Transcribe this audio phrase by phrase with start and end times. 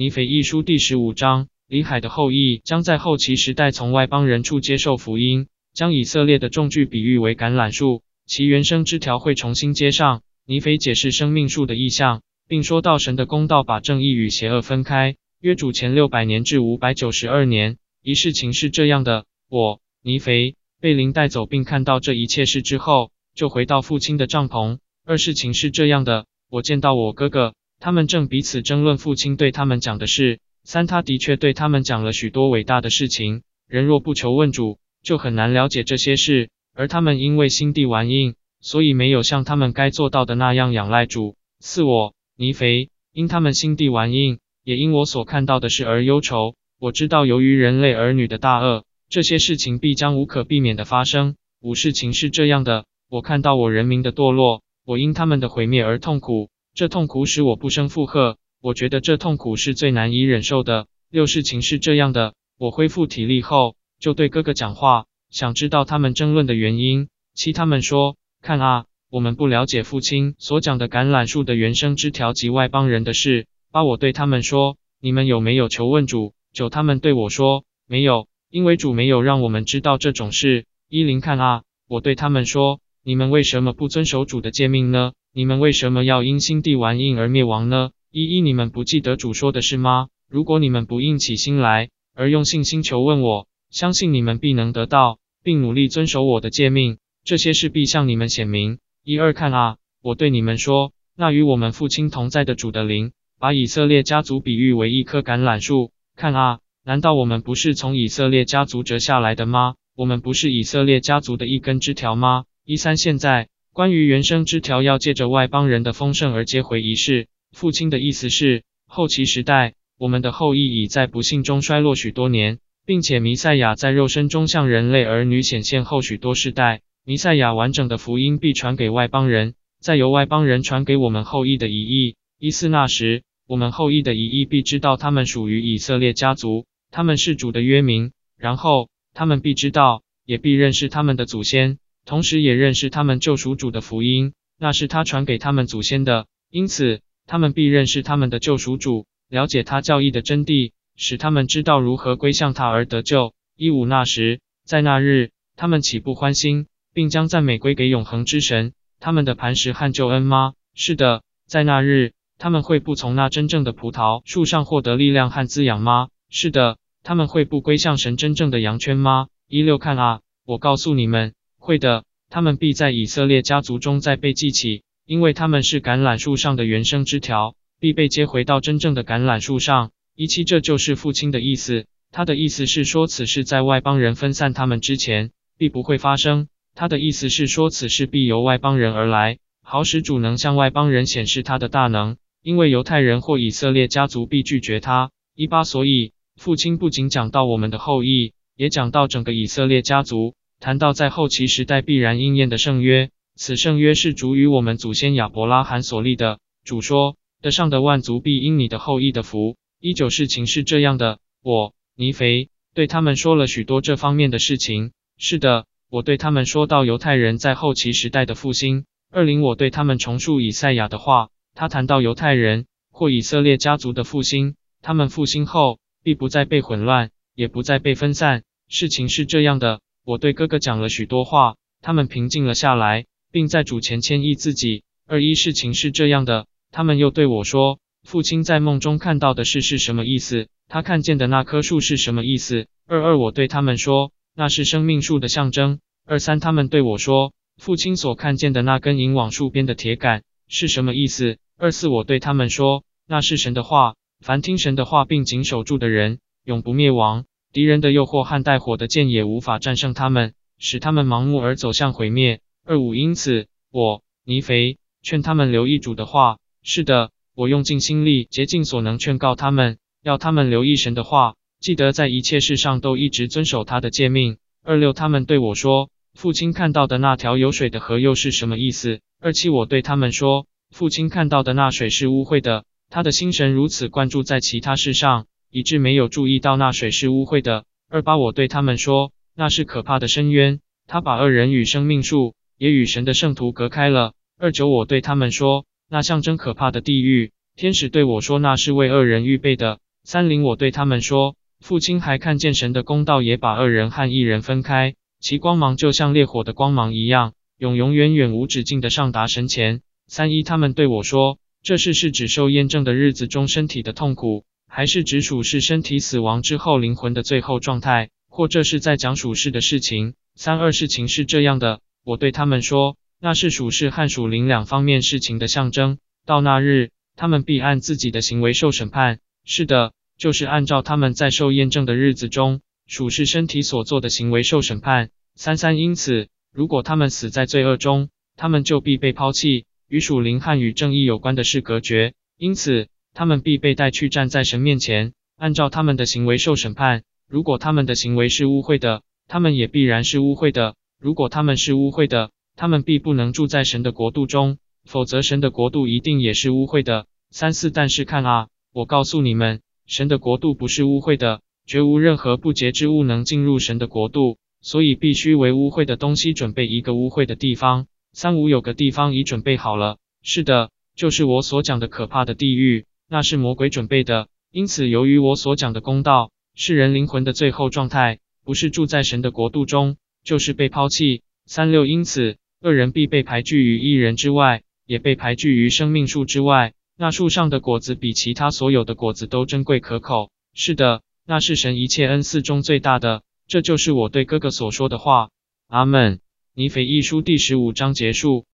[0.00, 10.22] 尼腓一书第十五章，里海的后裔将在后期时代从外邦人处接受福音，将以色列的种具比喻为橄榄树，其原生枝条会重新接上。
[10.46, 15.16] 尼腓解释生命树的意象，并说到神的公道把正义与邪恶分开。
[15.38, 24.78] 约主前六百年至五百九十二年，一事情是这样的：我尼腓被灵带走，并看到这一切事之后，就回到父亲的帐篷。
[25.04, 27.52] 二事情是这样的：我见到我哥哥。
[27.80, 30.38] 他们正彼此争论父亲对他们讲的事。
[30.64, 33.42] 三，他的确对他们讲了许多伟大的事情。
[33.66, 36.50] 人若不求问主，就很难了解这些事。
[36.74, 41.36] 而他们因为心地顽硬，所以没有像他们该做到的那样仰赖主。
[41.58, 46.54] 四，我尼肥因他们心地顽硬，也因我所看到的事而忧愁。
[46.78, 51.36] 我知道由于人类儿女的大恶，这些事情必将无可避免的发生。
[51.62, 56.50] 五，事情是这样的：我看到我人民的堕落，我因他们的毁灭而痛苦。
[56.74, 60.86] 这痛苦使我不生负荷，我觉得这痛苦是最难以忍受的。
[61.10, 67.08] 六事情是这样的：我恢复体力后，就对哥哥讲话，想知道他们争论的原因。
[67.34, 73.46] 七他们说：看啊，我们不了解父亲所讲的橄榄树的原生枝条及外邦人的事。
[73.72, 76.34] 八我对他们说：你们有没有求问主？
[76.52, 80.66] 九他们对我说：没有，因为主没有让我们知道这种事。
[80.88, 85.12] 一零看啊，我对他们说：你们为什么不遵守主的诫命呢？
[85.32, 87.90] 你们为什么要因心地顽硬而灭亡呢？
[88.10, 90.08] 一一，你们不记得主说的是吗？
[90.28, 98.78] 如果你们不硬起心来，而用信心求问我，相信你们必能得到，并努力遵守我的诫命，这些事必向你们显明。
[99.04, 105.92] 一二，看啊，我对你们说，那与我们父亲同在的主的灵，把以色列家族比喻为一棵橄榄树。
[106.16, 109.76] 看啊，难道我们不是从以色列家族折下来的吗？
[109.94, 112.46] 我们不是以色列家族的一根枝条吗？
[112.64, 113.46] 一三，现在。
[113.80, 132.16] 关于原生枝条要借着外邦人的丰盛而接回仪式，父亲的意思是，后期时代，我们的后裔已在不幸中衰落许多年，并且弥赛亚在肉身中向人类儿女显现后许多世代，弥赛亚完整的福音必传给外邦人，再由外邦人传给我们后裔的遗裔。
[132.38, 141.78] 一四那时，我们后裔的遗裔必知道他们属于以色列家族，他们是主的约民，然后他们必知道，也必认识他们的祖先。
[142.04, 153.34] 同时也认识他们救赎主的福音，那是他传给他们祖先的，因此他们必认识他们的救赎主，了解他教义的真谛，使他们知道如何归向他而得救。
[153.56, 160.54] 一五那时，在那日，他们岂不欢心，并将赞美归给永恒之神，他们的磐石和救恩吗？
[160.74, 166.08] 是的，在那日，他们会不从那真正的葡萄树上获得力量和滋养吗？
[166.30, 169.28] 是的，他们会不归向神真正的羊圈吗？
[169.46, 171.34] 一六看啊，我告诉你们。
[171.60, 179.92] 会的，他们必在以色列家族中再被记起，因为他们是橄榄树上的原生枝条，必被接回到真正的橄榄树上。
[180.16, 181.84] 一七，这就是父亲的意思。
[182.10, 186.48] 他的意思是说，此事在外邦人分散他们之前，必不会发生。
[186.74, 195.10] 他的意思是说，此事必由外邦人而来，好使主能向外邦人显示他的大能，因为犹太人或以色列家族必拒绝他。
[195.36, 200.34] 一八，所以父亲不仅讲到我们的后裔，也讲到整个以色列家族。
[200.60, 206.38] 谈到在后期时代必然应验的圣约，此圣约是主与我们祖先亚伯拉罕所立的。
[206.64, 214.92] 主说：“的上的万族必因你的后裔的福。”依旧事情是这样的，我尼肥对他们说了许多这方面的事情。
[215.16, 218.84] 是的，我对他们说到犹太人在后期时代的复兴。
[219.10, 228.42] 二零，我对他们重述以赛亚的话，他谈到犹太人或以色列家族的复兴，他们复兴后必不再被混乱，也不再被分散。
[228.68, 229.80] 事情是这样的。
[230.04, 234.82] 我对哥哥讲了许多话，他们平静了下来，并在主前谦抑自己。
[235.06, 240.48] 二一事情是这样的，他们又对我说，父亲在梦中看到的事是什么意思？
[240.68, 242.66] 他看见的那棵树是什么意思？
[242.86, 245.80] 二二我对他们说，那是生命树的象征。
[246.06, 251.38] 二三他们对我说，父亲所看见的那根引往树边的铁杆是什么意思？
[251.58, 257.26] 二四我对他们说，那是神的话，凡听神的话并谨守住的人，永不灭亡。
[257.52, 262.40] 敌人的诱惑和带火的剑也无法战胜他们，使他们盲目而走向毁灭。
[262.64, 266.38] 二五，因此我尼肥劝他们留意主的话。
[266.62, 274.36] 是的，我用尽心力，竭尽所能劝告他们，要他们留意神的话，记得在一切事上都一直遵守他的诫命。
[274.62, 279.00] 二六，他们对我说，父亲看到的那条有水的河又是什么意思？
[279.20, 285.26] 二七，我对他们说，父亲看到的那水是污秽的，他的心神如此灌注在其他事上。
[285.50, 287.64] 以致没有注意到那水是污秽的。
[287.88, 294.14] 二八，我对他们说，那是可怕的深渊，他把恶人与生命树，也与神的圣徒隔开了。
[294.38, 299.80] 二九，我对他们说，那象征可怕的地狱，天使对我说，那是为恶人预备的。
[300.04, 309.82] 三零我对他们说，父亲还看见神的公道也把恶人和异人分开，其光芒就像烈火的光芒一样，永永远远无止境的上达神前。
[310.06, 320.14] 三一他们对我说，这事是指受验证的日子中身体的痛苦，还是指属是身体死亡之后灵魂的最后状态，或这是在讲属世的事情？
[320.36, 325.98] 三二事情是这样的，我对他们说，那是属世和属灵两方面事情的象征。
[326.24, 329.18] 到那日，他们必按自己的行为受审判。
[329.44, 335.10] 是的，就是按照他们在受验证的日子中属世身体所做的行为受审判。
[335.34, 342.14] 三三因此，如果他们死在罪恶中，他们就必被抛弃，与属灵和与正义有关的事隔绝。
[342.38, 347.02] 因此，他们必被带去站在神面前，按照他们的行为受审判。
[347.28, 350.74] 如果他们的行为是污秽的，他们也必然是污秽的。
[351.00, 357.06] 如果他们是污秽的，他们必不能住在神的国度中，否则神的国度一定也是污秽的。
[357.30, 367.86] 三四，但是看啊，我告诉你们，神的国度不是污秽的，绝无任何不洁之物能进入神的国度，所以必须为污秽的东西准备一个污秽的地方。
[368.12, 374.28] 三五，有个地方已准备好了，是的，就是我所讲的可怕的地狱，那是魔鬼准备的。
[374.52, 378.20] 因此，由于我所讲的公道是人灵魂的最后状态。
[378.42, 381.22] 不是住在神的国度中，就是被抛弃。
[381.44, 386.72] 三六，因此恶人必被排拒于一人之外，也被排拒于生命树之外。
[386.96, 390.30] 那树上的果子比其他所有的果子都珍贵可口。
[390.54, 393.22] 是的，那是神一切恩赐中最大的。
[393.46, 395.30] 这就是我对哥哥所说的话。
[395.68, 396.20] 阿门。
[396.54, 398.46] 尼腓一书第十五章结束。